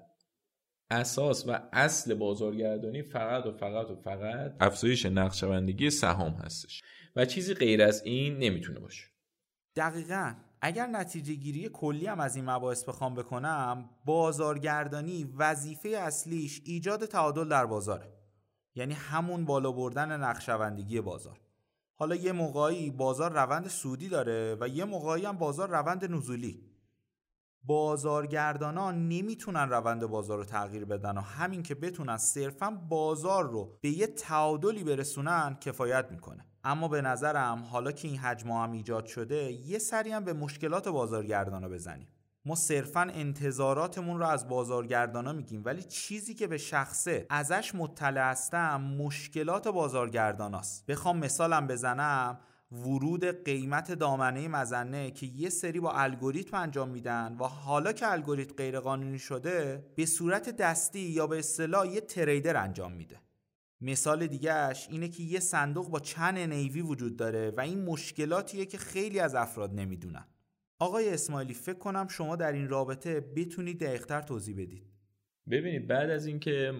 اساس 0.90 1.48
و 1.48 1.60
اصل 1.72 2.14
بازارگردانی 2.14 3.02
فقط 3.02 3.46
و 3.46 3.52
فقط 3.52 3.90
و 3.90 3.96
فقط 3.96 4.56
افزایش 4.60 5.06
نقشبندگی 5.06 5.90
سهام 5.90 6.32
هستش. 6.32 6.82
و 7.16 7.24
چیزی 7.24 7.54
غیر 7.54 7.82
از 7.82 8.02
این 8.04 8.38
نمی‌تونه 8.38 8.80
باشه. 8.80 9.04
دقیقا. 9.76 10.34
اگر 10.60 10.86
نتیجه 10.86 11.34
گیری 11.34 11.68
کلی 11.68 12.06
هم 12.06 12.20
از 12.20 12.36
این 12.36 12.50
مباحث 12.50 12.84
بخوام 12.84 13.14
بکنم 13.14 13.90
بازارگردانی 14.04 15.34
وظیفه 15.36 15.88
اصلیش 15.88 16.62
ایجاد 16.64 17.04
تعادل 17.04 17.48
در 17.48 17.66
بازاره. 17.66 18.12
یعنی 18.74 18.94
همون 18.94 19.44
بالا 19.44 19.72
بردن 19.72 20.20
نقشبندگی 20.20 21.00
بازار. 21.00 21.40
حالا 21.94 22.14
یه 22.14 22.32
موقعی 22.32 22.90
بازار 22.90 23.32
روند 23.32 23.68
سودی 23.68 24.08
داره 24.08 24.56
و 24.60 24.68
یه 24.68 24.84
موقعی 24.84 25.24
هم 25.24 25.38
بازار 25.38 25.70
روند 25.70 26.12
نزولی. 26.12 26.71
بازارگردانان 27.64 29.08
نمی‌تونن 29.08 29.70
روند 29.70 30.06
بازار 30.06 30.38
رو 30.38 30.44
تغییر 30.44 30.84
بدن 30.84 31.18
و 31.18 31.20
همین 31.20 31.62
که 31.62 31.74
بتونن 31.74 32.16
صرفا 32.16 32.70
بازار 32.70 33.50
رو 33.50 33.78
به 33.80 33.88
یه 33.88 34.06
تعادلی 34.06 34.84
برسونن 34.84 35.56
کفایت 35.60 36.06
می‌کنه. 36.10 36.46
اما 36.64 36.88
به 36.88 37.02
نظرم 37.02 37.62
حالا 37.62 37.92
که 37.92 38.08
این 38.08 38.18
حجم 38.18 38.50
هم 38.50 38.72
ایجاد 38.72 39.06
شده 39.06 39.52
یه 39.52 39.78
سری 39.78 40.12
هم 40.12 40.24
به 40.24 40.32
مشکلات 40.32 40.88
بازارگردانا 40.88 41.68
بزنیم. 41.68 42.08
ما 42.44 42.54
صرفا 42.54 43.00
انتظاراتمون 43.00 44.18
رو 44.18 44.26
از 44.26 44.48
بازارگردانا 44.48 45.32
میگیم 45.32 45.62
ولی 45.64 45.82
چیزی 45.82 46.34
که 46.34 46.46
به 46.46 46.58
شخصه 46.58 47.26
ازش 47.30 47.74
مطلع 47.74 48.30
هستم 48.30 48.80
مشکلات 48.80 49.68
بازارگرداناست. 49.68 50.86
بخوام 50.86 51.18
مثالم 51.18 51.66
بزنم 51.66 52.40
ورود 52.72 53.44
قیمت 53.44 53.92
دامنه 53.92 54.48
مزنه 54.48 55.10
که 55.10 55.26
یه 55.26 55.48
سری 55.50 55.80
با 55.80 55.92
الگوریتم 55.92 56.56
انجام 56.56 56.88
میدن 56.88 57.36
و 57.40 57.44
حالا 57.44 57.92
که 57.92 58.12
الگوریتم 58.12 58.54
غیرقانونی 58.54 59.18
شده 59.18 59.86
به 59.96 60.06
صورت 60.06 60.56
دستی 60.56 61.00
یا 61.00 61.26
به 61.26 61.38
اصطلاح 61.38 61.88
یه 61.88 62.00
تریدر 62.00 62.56
انجام 62.56 62.92
میده. 62.92 63.20
مثال 63.80 64.26
دیگهش 64.26 64.86
اینه 64.90 65.08
که 65.08 65.22
یه 65.22 65.40
صندوق 65.40 65.90
با 65.90 66.00
چند 66.00 66.38
نیوی 66.38 66.80
وجود 66.80 67.16
داره 67.16 67.50
و 67.56 67.60
این 67.60 67.84
مشکلاتیه 67.84 68.66
که 68.66 68.78
خیلی 68.78 69.20
از 69.20 69.34
افراد 69.34 69.74
نمی‌دونن. 69.74 70.26
آقای 70.78 71.14
اسماعیلی 71.14 71.54
فکر 71.54 71.78
کنم 71.78 72.08
شما 72.08 72.36
در 72.36 72.52
این 72.52 72.68
رابطه 72.68 73.20
بتونید 73.20 73.80
دقیقتر 73.80 74.22
توضیح 74.22 74.56
بدید. 74.56 74.91
ببینید 75.50 75.86
بعد 75.86 76.10
از 76.10 76.26
اینکه 76.26 76.72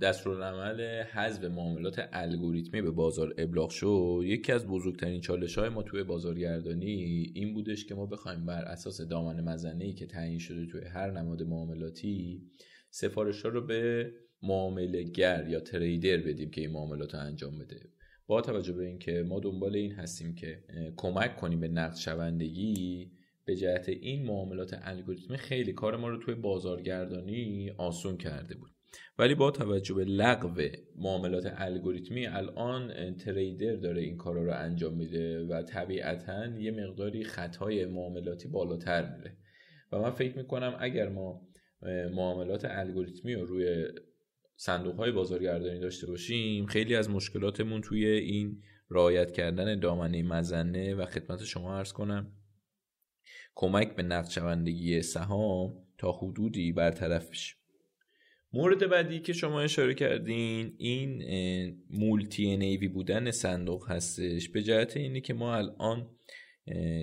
دستورالعمل 0.00 0.80
حذف 1.02 1.44
معاملات 1.44 2.08
الگوریتمی 2.12 2.82
به 2.82 2.90
بازار 2.90 3.34
ابلاغ 3.38 3.70
شد 3.70 4.20
یکی 4.24 4.52
از 4.52 4.66
بزرگترین 4.66 5.20
چالش 5.20 5.58
های 5.58 5.68
ما 5.68 5.82
توی 5.82 6.02
بازارگردانی 6.02 7.32
این 7.34 7.54
بودش 7.54 7.84
که 7.84 7.94
ما 7.94 8.06
بخوایم 8.06 8.46
بر 8.46 8.64
اساس 8.64 9.00
دامن 9.00 9.40
مزنه 9.40 9.92
که 9.92 10.06
تعیین 10.06 10.38
شده 10.38 10.66
توی 10.66 10.84
هر 10.84 11.10
نماد 11.10 11.42
معاملاتی 11.42 12.42
سفارش 12.90 13.42
ها 13.42 13.48
رو 13.48 13.66
به 13.66 14.12
معامله 14.42 15.02
گر 15.02 15.48
یا 15.48 15.60
تریدر 15.60 16.16
بدیم 16.16 16.50
که 16.50 16.60
این 16.60 16.70
معاملات 16.70 17.14
رو 17.14 17.20
انجام 17.20 17.58
بده. 17.58 17.80
با 18.26 18.40
توجه 18.40 18.72
به 18.72 18.86
اینکه 18.86 19.24
ما 19.28 19.40
دنبال 19.40 19.76
این 19.76 19.92
هستیم 19.92 20.34
که 20.34 20.64
کمک 20.96 21.36
کنیم 21.36 21.60
به 21.60 21.68
نقد 21.68 21.96
شوندگی 21.96 23.10
به 23.46 23.56
جهت 23.56 23.88
این 23.88 24.26
معاملات 24.26 24.78
الگوریتمی 24.82 25.36
خیلی 25.36 25.72
کار 25.72 25.96
ما 25.96 26.08
رو 26.08 26.16
توی 26.16 26.34
بازارگردانی 26.34 27.70
آسون 27.78 28.16
کرده 28.16 28.54
بود. 28.54 28.70
ولی 29.18 29.34
با 29.34 29.50
توجه 29.50 29.94
به 29.94 30.04
لغو 30.04 30.62
معاملات 30.96 31.52
الگوریتمی 31.56 32.26
الان 32.26 33.14
تریدر 33.16 33.76
داره 33.76 34.02
این 34.02 34.16
کارا 34.16 34.44
رو 34.44 34.52
انجام 34.54 34.94
میده 34.94 35.44
و 35.44 35.62
طبیعتا 35.62 36.46
یه 36.46 36.70
مقداری 36.70 37.24
خطای 37.24 37.86
معاملاتی 37.86 38.48
بالاتر 38.48 39.16
میره. 39.16 39.36
و 39.92 39.98
من 39.98 40.10
فکر 40.10 40.36
می‌کنم 40.36 40.76
اگر 40.80 41.08
ما 41.08 41.48
معاملات 42.12 42.64
الگوریتمی 42.64 43.34
رو 43.34 43.46
روی 43.46 43.88
صندوق 44.56 44.96
های 44.96 45.12
بازارگردانی 45.12 45.78
داشته 45.78 46.06
باشیم 46.06 46.66
خیلی 46.66 46.96
از 46.96 47.10
مشکلاتمون 47.10 47.80
توی 47.80 48.06
این 48.06 48.62
رعایت 48.90 49.32
کردن 49.32 49.78
دامنه 49.78 50.22
مزنه 50.22 50.94
و 50.94 51.06
خدمت 51.06 51.44
شما 51.44 51.78
ارز 51.78 51.92
کنم 51.92 52.32
کمک 53.58 53.96
به 53.96 54.02
نقد 54.02 54.28
شوندگی 54.28 55.02
سهام 55.02 55.74
تا 55.98 56.12
حدودی 56.12 56.72
برطرف 56.72 57.30
بشه. 57.30 57.56
مورد 58.52 58.90
بعدی 58.90 59.20
که 59.20 59.32
شما 59.32 59.60
اشاره 59.60 59.94
کردین 59.94 60.74
این 60.78 61.22
مولتی 61.90 62.56
نیوی 62.56 62.88
بودن 62.88 63.30
صندوق 63.30 63.90
هستش. 63.90 64.48
به 64.48 64.62
جهت 64.62 64.96
اینه 64.96 65.20
که 65.20 65.34
ما 65.34 65.54
الان 65.54 66.10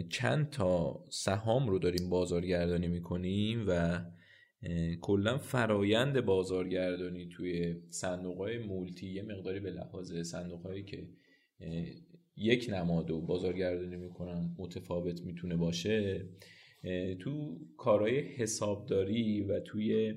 چند 0.09 0.49
تا 0.49 1.03
سهام 1.09 1.69
رو 1.69 1.79
داریم 1.79 2.09
بازارگردانی 2.09 2.87
می‌کنیم 2.87 3.65
و 3.67 4.01
کلا 5.01 5.37
فرایند 5.37 6.21
بازارگردانی 6.21 7.29
توی 7.29 7.75
صندوق 7.89 8.37
های 8.37 8.57
مولتی 8.57 9.09
یه 9.09 9.21
مقداری 9.23 9.59
به 9.59 9.71
لحاظ 9.71 10.13
صندوق 10.13 10.61
هایی 10.61 10.83
که 10.83 11.07
یک 12.37 12.69
نماد 12.69 13.11
و 13.11 13.21
بازارگردانی 13.21 13.95
می‌کنن 13.95 14.55
متفاوت 14.57 15.21
می‌تونه 15.21 15.55
باشه 15.55 16.25
تو 17.19 17.59
کارهای 17.77 18.19
حسابداری 18.19 19.41
و 19.41 19.59
توی 19.59 20.13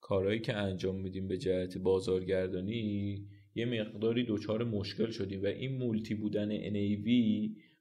کارهایی 0.00 0.40
که 0.40 0.54
انجام 0.54 1.00
میدیم 1.00 1.28
به 1.28 1.38
جهت 1.38 1.78
بازارگردانی 1.78 3.26
یه 3.54 3.64
مقداری 3.64 4.26
دچار 4.28 4.64
مشکل 4.64 5.10
شدیم 5.10 5.42
و 5.42 5.46
این 5.46 5.78
multi 5.78 6.14
بودن 6.14 6.58
NAV 6.58 7.08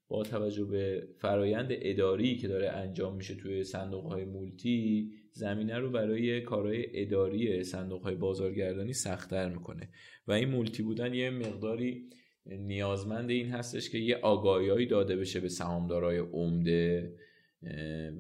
با 0.08 0.24
توجه 0.24 0.66
به 0.66 1.08
فرایند 1.18 1.68
اداری 1.72 2.36
که 2.36 2.48
داره 2.48 2.70
انجام 2.70 3.16
میشه 3.16 3.36
توی 3.36 3.64
صندوق 3.64 4.06
های 4.06 4.26
multi 4.26 5.12
زمینه 5.32 5.78
رو 5.78 5.92
برای 5.92 6.42
کارهای 6.42 6.86
اداری 6.94 7.64
صندوق 7.64 8.02
های 8.02 8.16
بازارگردانی 8.16 8.94
سختتر 8.94 9.50
می‌کنه. 9.50 9.90
و 10.28 10.32
این 10.32 10.50
multi 10.50 10.84
بودن 10.84 11.14
یه 11.14 11.30
مقداری 11.30 12.10
نیازمند 12.50 13.30
این 13.30 13.50
هستش 13.50 13.90
که 13.90 13.98
یه 13.98 14.16
آگاهی 14.16 14.86
داده 14.86 15.16
بشه 15.16 15.40
به 15.40 15.50
سهامدارای 15.50 16.18
عمده 16.18 17.14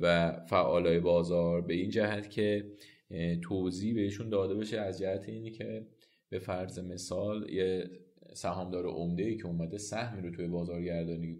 و 0.01 0.31
فعالای 0.49 0.99
بازار. 0.99 1.61
به 1.61 1.73
این 1.73 1.89
جهت 1.89 2.29
که 2.29 2.71
توضیح 3.41 3.95
بهشون 3.95 4.29
داده 4.29 4.55
بشه 4.55 4.79
از 4.79 4.99
جهت 4.99 5.29
اینی 5.29 5.51
که 5.51 5.85
به 6.29 6.39
فرض 6.39 6.79
مثال 6.79 7.49
یه 7.49 7.89
سهامدار 8.33 8.85
عمده 8.85 9.23
ای 9.23 9.37
که 9.37 9.45
اومده 9.45 9.77
سهمی 9.77 10.21
رو 10.21 10.35
توی 10.35 10.47
بازارگردانی 10.47 11.39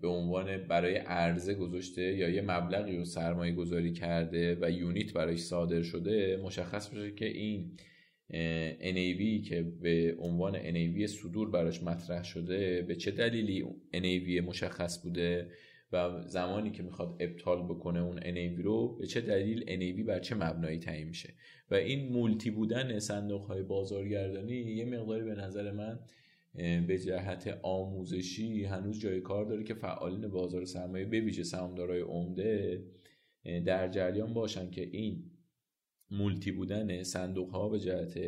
به 0.00 0.08
عنوان 0.08 0.56
برای 0.68 0.96
عرضه 0.96 1.54
گذاشته 1.54 2.02
یا 2.02 2.28
یه 2.28 2.42
مبلغی 2.42 2.96
رو 2.96 3.04
سرمایه 3.04 3.52
گذاری 3.52 3.92
کرده 3.92 4.58
و 4.60 4.70
یونیت 4.70 5.12
براش 5.12 5.38
صادر 5.38 5.82
شده 5.82 6.40
مشخص 6.42 6.88
بشه 6.88 7.12
که 7.12 7.26
این 7.26 7.72
NAV 8.80 9.48
که 9.48 9.62
به 9.62 10.16
عنوان 10.18 10.54
NAV 10.54 11.06
صدور 11.06 11.50
براش 11.50 11.82
مطرح 11.82 12.24
شده 12.24 12.82
به 12.82 12.96
چه 12.96 13.10
دلیلی 13.10 13.64
NAV 13.94 14.44
مشخص 14.44 15.02
بوده 15.02 15.50
و 15.92 16.22
زمانی 16.26 16.70
که 16.70 16.82
می‌خواد 16.82 17.16
ابطال 17.20 17.62
بکنه 17.62 18.00
اون 18.00 18.20
NAV 18.20 18.60
رو 18.62 18.96
به 18.96 19.06
چه 19.06 19.20
دلیل 19.20 19.64
NAV 19.64 20.06
بر 20.06 20.20
چه 20.20 20.34
مبنایی 20.34 20.78
تعیین 20.78 21.08
میشه؟ 21.08 21.34
و 21.70 21.74
این 21.74 22.12
مولتی 22.12 22.50
بودن 22.50 22.98
صندوق 22.98 23.42
های 23.42 23.62
بازارگردانی 23.62 24.54
یه 24.54 24.84
مقداری 24.84 25.24
به 25.24 25.34
نظر 25.34 25.72
من 25.72 25.98
به 26.86 26.98
جهت 26.98 27.58
آموزشی 27.62 28.64
هنوز 28.64 29.00
جای 29.00 29.20
کار 29.20 29.44
داره 29.44 29.64
که 29.64 29.74
فعالین 29.74 30.28
بازار 30.28 30.64
سرمایه 30.64 31.04
بویژه 31.04 31.42
سهامدارای 31.42 32.00
عمده 32.00 32.84
در 33.66 33.88
جریان 33.88 34.34
باشن 34.34 34.70
که 34.70 34.82
این 34.82 35.24
مولتی 36.10 36.52
بودن 36.52 37.02
صندوق 37.02 37.50
ها 37.50 37.68
به 37.68 37.80
جهت 37.80 38.18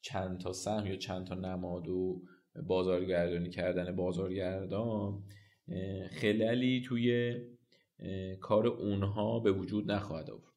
چند 0.00 0.40
تا 0.40 0.52
سهم 0.52 0.86
یا 0.86 0.96
چند 0.96 1.26
تا 1.26 1.34
نماد 1.34 1.88
و 1.88 2.22
بازارگردانی 2.66 3.50
کردن 3.50 3.96
بازارگردان 3.96 5.22
خلالی 6.20 6.82
توی 6.86 7.34
کار 8.40 8.66
اونها 8.66 9.40
به 9.40 9.52
وجود 9.52 9.90
نخواهد 9.90 10.30
آورد. 10.30 10.54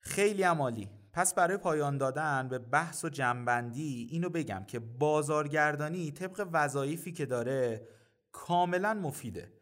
خیلی 0.00 0.42
عمالی 0.42 0.88
پس 1.12 1.34
برای 1.34 1.56
پایان 1.56 1.98
دادن 1.98 2.48
به 2.48 2.58
بحث 2.58 3.04
و 3.04 3.08
جنبندی 3.08 4.08
اینو 4.10 4.30
بگم 4.30 4.64
که 4.68 4.78
بازارگردانی 4.78 6.12
طبق 6.12 6.48
وظایفی 6.52 7.12
که 7.12 7.26
داره 7.26 7.88
کاملا 8.32 8.94
مفیده 8.94 9.52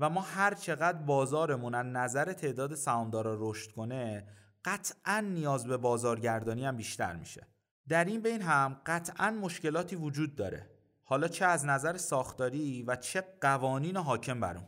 و 0.00 0.10
ما 0.10 0.20
هر 0.20 0.54
چقدر 0.54 0.98
بازارمون 0.98 1.74
از 1.74 1.86
نظر 1.86 2.32
تعداد 2.32 2.74
سهامدارا 2.74 3.36
رشد 3.40 3.70
کنه 3.70 4.26
قطعا 4.64 5.20
نیاز 5.20 5.66
به 5.66 5.76
بازارگردانی 5.76 6.64
هم 6.64 6.76
بیشتر 6.76 7.16
میشه. 7.16 7.46
در 7.88 8.04
این 8.04 8.20
بین 8.20 8.42
هم 8.42 8.80
قطعا 8.86 9.30
مشکلاتی 9.30 9.96
وجود 9.96 10.34
داره. 10.34 10.70
حالا 11.04 11.28
چه 11.28 11.44
از 11.44 11.64
نظر 11.64 11.96
ساختاری 11.96 12.82
و 12.82 12.96
چه 12.96 13.24
قوانین 13.40 13.96
حاکم 13.96 14.40
بر 14.40 14.56
اون. 14.56 14.66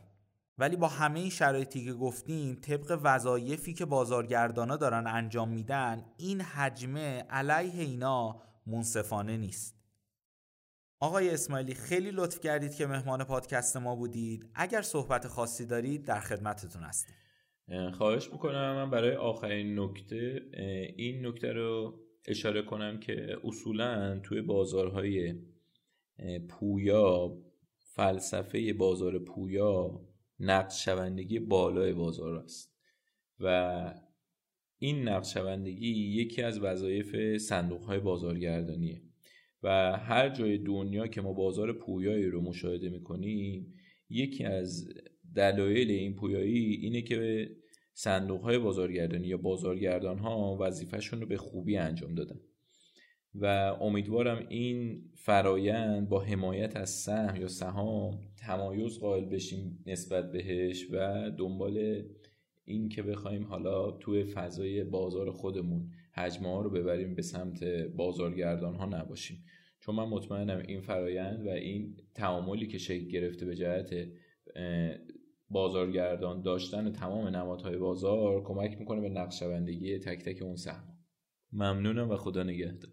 ولی 0.57 0.75
با 0.75 0.87
همه 0.87 1.19
این 1.19 1.29
شرایطی 1.29 1.85
که 1.85 1.93
گفتیم 1.93 2.55
طبق 2.55 2.99
وظایفی 3.03 3.73
که 3.73 3.85
بازارگردانا 3.85 4.77
دارن 4.77 5.07
انجام 5.07 5.49
میدن 5.49 6.05
این 6.17 6.41
حجمه 6.41 7.25
علیه 7.29 7.83
اینا 7.83 8.41
منصفانه 8.67 9.37
نیست. 9.37 9.75
آقای 10.99 11.29
اسماعیلی 11.29 11.73
خیلی 11.73 12.11
لطف 12.11 12.39
کردید 12.39 12.75
که 12.75 12.87
مهمان 12.87 13.23
پادکست 13.23 13.77
ما 13.77 13.95
بودید. 13.95 14.49
اگر 14.55 14.81
صحبت 14.81 15.27
خاصی 15.27 15.65
دارید 15.65 16.05
در 16.05 16.19
خدمتتون 16.19 16.83
هستیم. 16.83 17.15
خواهش 17.93 18.31
می‌کنم 18.31 18.75
من 18.75 18.89
برای 18.89 19.15
آخرین 19.15 19.79
نکته 19.79 20.41
این 20.95 21.25
نکته 21.25 21.53
رو 21.53 21.99
اشاره 22.27 22.61
کنم 22.61 22.99
که 22.99 23.37
اصولا 23.43 24.19
توی 24.19 24.41
بازارهای 24.41 25.33
پویا 26.49 27.37
فلسفه 27.79 28.73
بازار 28.73 29.19
پویا 29.19 30.01
نقش 30.39 30.85
شوندگی 30.85 31.39
بالای 31.39 31.93
بازار 31.93 32.35
است 32.35 32.75
و 33.39 33.93
این 34.77 35.07
نقش 35.07 35.33
شوندگی 35.33 35.87
یکی 35.89 36.41
از 36.41 36.59
وظایف 36.59 37.37
صندوق 37.37 37.83
های 37.83 37.99
بازارگردانیه 37.99 39.01
و 39.63 39.97
هر 39.97 40.29
جای 40.29 40.57
دنیا 40.57 41.07
که 41.07 41.21
ما 41.21 41.33
بازار 41.33 41.73
پویایی 41.73 42.25
رو 42.25 42.41
مشاهده 42.41 42.89
می‌کنیم 42.89 43.73
یکی 44.09 44.43
از 44.43 44.89
دلایل 45.35 45.91
این 45.91 46.15
پویایی 46.15 46.73
اینه 46.75 47.01
که 47.01 47.49
صندوق 47.93 48.41
های 48.41 48.57
بازارگردانی 48.57 49.27
یا 49.27 49.37
بازارگردان 49.37 50.17
ها 50.17 50.57
وظیفهشون 50.59 51.21
رو 51.21 51.27
به 51.27 51.37
خوبی 51.37 51.77
انجام 51.77 52.15
دادن. 52.15 52.39
و 53.35 53.45
امیدوارم 53.81 54.45
این 54.49 55.03
فرایند 55.15 56.09
با 56.09 56.21
حمایت 56.21 56.75
از 56.75 56.89
سهم 56.89 57.41
یا 57.41 57.47
سهام 57.47 58.19
تمایز 58.37 58.99
قائل 58.99 59.25
بشیم 59.25 59.83
نسبت 59.85 60.31
بهش 60.31 60.87
و 60.91 61.29
دنبال 61.37 62.03
این 62.65 62.89
که 62.89 63.03
بخوایم 63.03 63.43
حالا 63.43 63.91
توی 63.91 64.23
فضای 64.23 64.83
بازار 64.83 65.31
خودمون 65.31 65.91
حجمه 66.11 66.47
ها 66.47 66.61
رو 66.61 66.69
ببریم 66.69 67.15
به 67.15 67.21
سمت 67.21 67.63
بازارگردان 67.95 68.75
ها 68.75 68.85
نباشیم. 68.85 69.43
چون 69.79 69.95
من 69.95 70.05
مطمئنم 70.05 70.63
این 70.67 70.81
فرایند 70.81 71.47
و 71.47 71.49
این 71.49 71.97
تعاملی 72.13 72.67
که 72.67 72.77
شکل 72.77 73.07
گرفته 73.07 73.45
به 73.45 73.55
جهت 73.55 74.07
بازارگردان 75.49 76.41
داشتن 76.41 76.91
تمام 76.91 77.27
نمادهای 77.27 77.77
بازار 77.77 78.43
کمک 78.43 78.77
می‌کنه 78.79 79.01
به 79.01 79.09
نقشبندگی 79.09 79.99
تک 79.99 80.23
تک 80.23 80.41
اون 80.41 80.55
سهم. 80.55 80.97
ممنونم 81.51 82.09
و 82.09 82.15
خدا 82.15 82.43
نگهدار. 82.43 82.91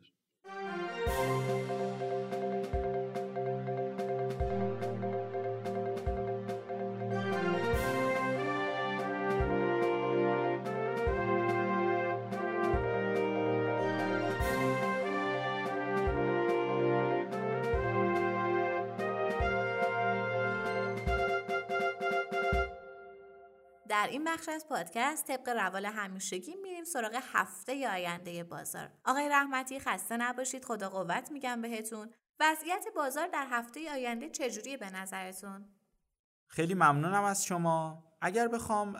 در 23.93 24.09
این 24.11 24.25
بخش 24.25 24.49
از 24.49 24.67
پادکست 24.69 25.27
طبق 25.27 25.49
روال 25.49 25.87
همیشگی 25.87 26.57
میریم 26.63 26.85
سراغ 26.85 27.21
هفته 27.33 27.89
آینده 27.89 28.45
بازار. 28.45 28.89
آقای 29.05 29.29
رحمتی 29.29 29.81
خسته 29.81 30.17
نباشید. 30.17 30.65
خدا 30.65 30.89
قوت 30.89 31.33
میگم 31.33 31.63
بهتون. 31.63 32.11
وضعیت 32.41 32.85
بازار 32.97 33.27
در 33.27 33.47
هفته 33.51 33.93
آینده 33.93 34.31
چجوریه 34.31 34.77
به 34.77 34.91
نظرتون؟ 34.91 35.65
خیلی 36.47 36.75
ممنونم 36.75 37.25
از 37.25 37.45
شما. 37.45 38.05
اگر 38.21 38.49
بخوام 38.49 38.93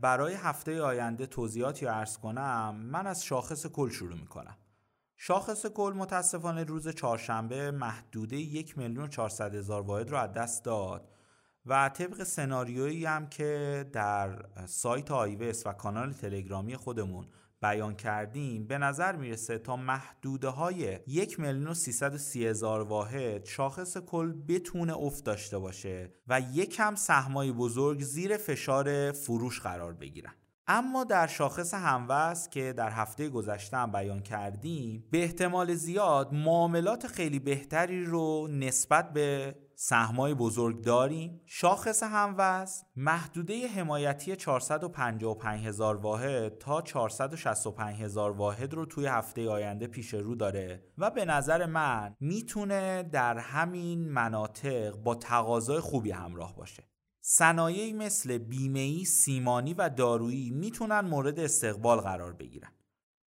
برای 0.00 0.34
هفته 0.34 0.82
آینده 0.82 1.26
توضیحاتی 1.26 1.86
ارز 1.86 2.18
کنم 2.18 2.74
من 2.76 3.06
از 3.06 3.24
شاخص 3.24 3.66
کل 3.66 3.88
شروع 3.90 4.16
می‌کنم. 4.16 4.56
شاخص 5.16 5.66
کل 5.66 5.92
متاسفانه 5.96 6.64
روز 6.64 6.88
چهارشنبه 6.88 7.70
محدوده 7.70 8.36
یک 8.36 8.78
میلیون 8.78 9.10
و 9.18 9.22
هزار 9.52 9.82
واحد 9.82 10.10
رو 10.10 10.16
از 10.16 10.32
دست 10.32 10.64
داد. 10.64 11.08
و 11.66 11.88
طبق 11.88 12.22
سناریویی 12.22 13.04
هم 13.04 13.26
که 13.26 13.84
در 13.92 14.44
سایت 14.66 15.10
آیوس 15.10 15.66
و 15.66 15.72
کانال 15.72 16.12
تلگرامی 16.12 16.76
خودمون 16.76 17.26
بیان 17.62 17.94
کردیم 17.94 18.66
به 18.66 18.78
نظر 18.78 19.16
می‌رسه 19.16 19.58
تا 19.58 19.76
محدوده 19.76 20.48
های 20.48 20.98
یک 21.06 21.40
میلیون 21.40 21.66
و 21.66 21.74
هزار 22.36 22.80
واحد 22.80 23.44
شاخص 23.44 23.96
کل 23.96 24.32
بتونه 24.48 24.96
افت 24.96 25.24
داشته 25.24 25.58
باشه 25.58 26.12
و 26.28 26.40
یکم 26.40 26.94
سهمای 26.94 27.52
بزرگ 27.52 28.00
زیر 28.00 28.36
فشار 28.36 29.12
فروش 29.12 29.60
قرار 29.60 29.92
بگیرن. 29.92 30.32
اما 30.66 31.04
در 31.04 31.26
شاخص 31.26 31.74
هموز 31.74 32.48
که 32.48 32.72
در 32.72 32.90
هفته 32.90 33.28
گذشته 33.28 33.76
هم 33.76 33.92
بیان 33.92 34.22
کردیم 34.22 35.04
به 35.10 35.22
احتمال 35.22 35.74
زیاد 35.74 36.34
معاملات 36.34 37.06
خیلی 37.06 37.38
بهتری 37.38 38.04
رو 38.04 38.48
نسبت 38.50 39.12
به 39.12 39.54
سهمای 39.82 40.34
بزرگ 40.34 40.84
داریم؟ 40.84 41.40
شاخص 41.46 42.02
هموز 42.02 42.82
محدوده 42.96 43.68
حمایتی 43.68 44.36
455 44.36 45.66
هزار 45.66 45.96
واحد 45.96 46.58
تا 46.58 46.82
465 46.82 47.96
هزار 47.96 48.30
واحد 48.30 48.74
رو 48.74 48.86
توی 48.86 49.06
هفته 49.06 49.50
آینده 49.50 49.86
پیش 49.86 50.14
رو 50.14 50.34
داره 50.34 50.84
و 50.98 51.10
به 51.10 51.24
نظر 51.24 51.66
من 51.66 52.16
می‌تونه 52.20 53.02
در 53.02 53.38
همین 53.38 54.08
مناطق 54.08 54.96
با 54.96 55.14
تقاضای 55.14 55.80
خوبی 55.80 56.10
همراه 56.10 56.56
باشه. 56.56 56.84
صنایعی 57.20 57.92
مثل 57.92 58.38
بیمه‌ای، 58.38 59.04
سیمانی 59.04 59.74
و 59.74 59.88
دارویی 59.88 60.50
می‌تونن 60.50 61.00
مورد 61.00 61.40
استقبال 61.40 62.00
قرار 62.00 62.32
بگیرن. 62.32 62.72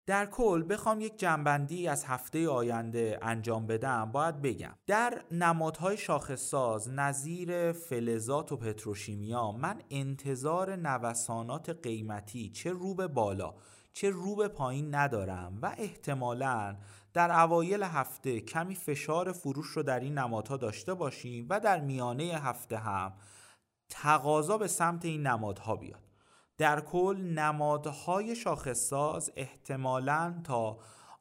در 0.07 0.25
کل 0.25 0.63
بخوام 0.69 1.01
یک 1.01 1.19
جنبندی 1.19 1.87
از 1.87 2.05
هفته 2.05 2.49
آینده 2.49 3.19
انجام 3.21 3.67
بدم 3.67 4.11
باید 4.11 4.41
بگم. 4.41 4.75
در 4.85 5.21
نمادهای 5.31 5.97
شاخصساز 5.97 6.89
نظیر 6.89 7.71
فلزات 7.71 8.51
و 8.51 8.57
پتروشیمیا 8.57 9.51
من 9.51 9.81
انتظار 9.89 10.75
نوسانات 10.75 11.69
قیمتی 11.69 12.49
چه 12.49 12.71
رو 12.71 12.95
به 12.95 13.07
بالا 13.07 13.53
چه 13.93 14.09
رو 14.09 14.35
به 14.35 14.47
پایین 14.47 14.95
ندارم 14.95 15.59
و 15.61 15.75
احتمالا 15.77 16.77
در 17.13 17.39
اوایل 17.39 17.83
هفته 17.83 18.39
کمی 18.39 18.75
فشار 18.75 19.31
فروش 19.31 19.67
رو 19.67 19.83
در 19.83 19.99
این 19.99 20.17
نمادها 20.17 20.57
داشته 20.57 20.93
باشیم 20.93 21.47
و 21.49 21.59
در 21.59 21.79
میانه 21.79 22.23
هفته 22.23 22.77
هم 22.77 23.13
تقاضا 23.89 24.57
به 24.57 24.67
سمت 24.67 25.05
این 25.05 25.27
نمادها 25.27 25.75
بیاد. 25.75 26.06
در 26.57 26.81
کل 26.81 27.17
نمادهای 27.21 28.35
شاخصساز 28.35 29.31
احتمالاً 29.35 30.41
تا 30.43 30.77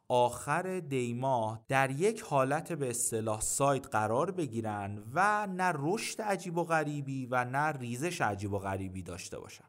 آخر 0.09 0.81
دیماه 0.81 1.65
در 1.69 1.91
یک 1.91 2.21
حالت 2.21 2.73
به 2.73 2.91
اصطلاح 2.91 3.41
سایت 3.41 3.87
قرار 3.87 4.31
بگیرن 4.31 5.03
و 5.15 5.47
نه 5.47 5.73
رشد 5.75 6.23
عجیب 6.23 6.59
و 6.59 6.65
غریبی 6.65 7.27
و 7.27 7.45
نه 7.45 7.73
ریزش 7.73 8.21
عجیب 8.21 8.53
و 8.53 8.59
غریبی 8.59 9.03
داشته 9.03 9.39
باشن. 9.39 9.65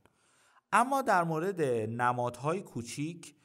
اما 0.71 1.01
در 1.01 1.23
مورد 1.23 1.61
نمادهای 2.01 2.61
کوچیک 2.61 3.35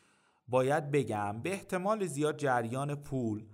باید 0.49 0.91
بگم 0.91 1.43
به 1.43 1.53
احتمال 1.53 2.07
زیاد 2.07 2.37
جریان 2.37 2.95
پول 2.95 3.45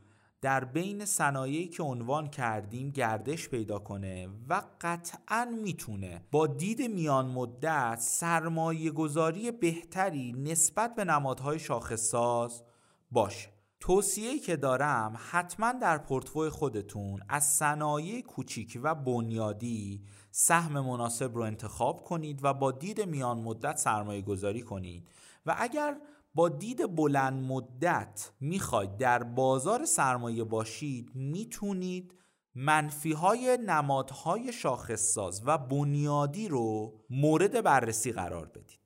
در 0.40 0.64
بین 0.64 1.04
صنایعی 1.04 1.68
که 1.68 1.82
عنوان 1.82 2.26
کردیم 2.26 2.90
گردش 2.90 3.48
پیدا 3.48 3.78
کنه 3.78 4.28
و 4.48 4.62
قطعا 4.80 5.48
می‌تونه 5.62 6.22
با 6.30 6.46
دید 6.46 6.82
میان 6.82 7.26
مدت 7.26 7.98
سرمایه 8.00 8.90
گذاری 8.90 9.50
بهتری 9.50 10.32
نسبت 10.32 10.94
به 10.94 11.04
نمادهای 11.04 11.58
شاخصساز 11.58 12.62
باشه. 13.10 13.48
توصیه‌ای 13.80 14.38
که 14.38 14.56
دارم 14.56 15.18
حتما 15.30 15.72
در 15.72 15.98
پورتفوی 15.98 16.48
خودتون 16.48 17.20
از 17.28 17.44
صنایع 17.44 18.20
کوچیک 18.20 18.78
و 18.82 18.94
بنیادی 18.94 20.02
سهم 20.30 20.80
مناسب 20.80 21.34
رو 21.34 21.42
انتخاب 21.42 22.04
کنید 22.04 22.40
و 22.42 22.54
با 22.54 22.72
دید 22.72 23.00
میان 23.00 23.38
مدت 23.38 23.76
سرمایه 23.76 24.22
گذاری 24.22 24.62
کنید. 24.62 25.08
و 25.46 25.54
اگر 25.58 25.96
با 26.38 26.48
دید 26.48 26.96
بلند 26.96 27.42
مدت 27.42 28.30
می‌خواید 28.40 28.96
در 28.96 29.22
بازار 29.22 29.84
سرمایه 29.84 30.44
باشید 30.44 31.10
می‌تونید 31.14 32.14
منفی 32.54 33.12
های 33.12 33.58
نمادهای 33.66 34.52
شاخص 34.52 35.18
و 35.44 35.58
بنیادی 35.58 36.48
رو 36.48 36.94
مورد 37.10 37.64
بررسی 37.64 38.12
قرار 38.12 38.46
بدید. 38.46 38.80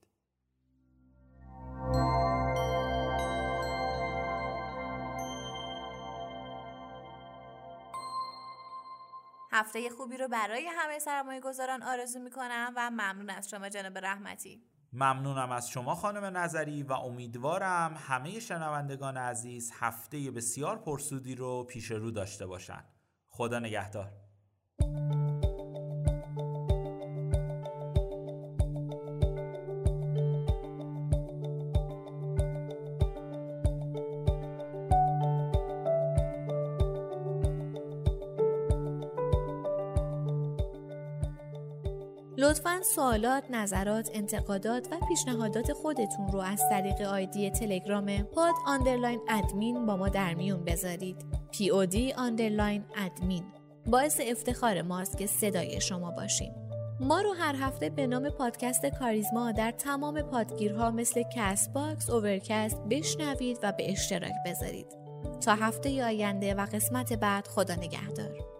هفته 9.52 9.90
خوبی 9.90 10.16
رو 10.16 10.28
برای 10.28 10.66
همه 10.66 10.98
سرمایه 10.98 11.40
گذاران 11.40 11.82
آرزو 11.82 12.18
می‌کنم 12.18 12.72
و 12.76 12.90
ممنون 12.90 13.30
از 13.30 13.50
شما 13.50 13.68
جناب 13.68 13.98
رحمتی. 13.98 14.71
ممنونم 14.92 15.50
از 15.50 15.70
شما 15.70 15.94
خانم 15.94 16.36
نظری 16.36 16.82
و 16.82 16.92
امیدوارم 16.92 17.94
همه 17.98 18.40
شنوندگان 18.40 19.16
عزیز 19.16 19.72
هفته 19.74 20.30
بسیار 20.30 20.78
پرسودی 20.78 21.34
رو 21.34 21.64
پیش 21.64 21.90
رو 21.90 22.10
داشته 22.10 22.46
باشند. 22.46 22.84
خدا 23.28 23.58
نگهدار 23.58 24.12
لطفا 42.42 42.80
سوالات، 42.94 43.50
نظرات، 43.50 44.10
انتقادات 44.14 44.88
و 44.92 45.06
پیشنهادات 45.08 45.72
خودتون 45.72 46.28
رو 46.32 46.40
از 46.40 46.62
طریق 46.70 47.00
آیدی 47.00 47.50
تلگرام 47.50 48.22
pod 48.22 48.54
underline 48.66 49.20
admin 49.28 49.86
با 49.86 49.96
ما 49.96 50.08
در 50.08 50.34
میون 50.34 50.64
بذارید. 50.64 51.16
POD 51.52 52.18
underline 52.18 52.84
admin 52.96 53.44
باعث 53.86 54.20
افتخار 54.26 54.82
ماست 54.82 55.18
که 55.18 55.26
صدای 55.26 55.80
شما 55.80 56.10
باشیم. 56.10 56.54
ما 57.00 57.20
رو 57.20 57.32
هر 57.32 57.56
هفته 57.56 57.90
به 57.90 58.06
نام 58.06 58.30
پادکست 58.30 58.86
کاریزما 58.86 59.52
در 59.52 59.70
تمام 59.70 60.22
پادگیرها 60.22 60.90
مثل 60.90 61.22
Castbox، 61.36 62.10
Overcast 62.10 62.82
بشنوید 62.90 63.58
و 63.62 63.72
به 63.72 63.90
اشتراک 63.90 64.34
بذارید. 64.46 64.86
تا 65.40 65.54
هفته 65.54 66.04
آینده 66.04 66.54
و 66.54 66.66
قسمت 66.66 67.12
بعد 67.12 67.46
خدا 67.46 67.74
نگهدار. 67.74 68.51